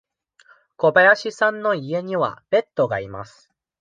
[0.77, 3.51] 小林さんの家にはペットがいます。